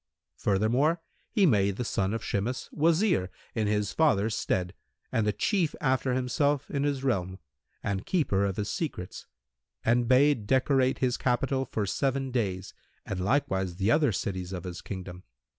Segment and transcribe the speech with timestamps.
[0.37, 0.99] Furthermore,
[1.29, 4.73] he made the son of Shimas Wazir in his father's stead,
[5.11, 7.37] and the chief after himself in his realm
[7.83, 9.27] and keeper of his secrets
[9.85, 12.73] and bade decorate his capital for seven days
[13.05, 15.23] and likewise the other cities of his kingdom.